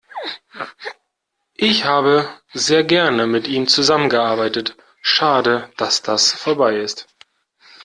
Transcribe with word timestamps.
Ich 1.53 1.85
habe 1.85 2.27
sehr 2.53 2.83
gerne 2.83 3.27
mit 3.27 3.47
ihm 3.47 3.67
zusammen 3.67 4.09
gearbeitet. 4.09 4.75
Schade, 5.03 5.69
dass 5.77 6.01
das 6.01 6.31
vorbei 6.31 6.79
ist. 6.79 7.05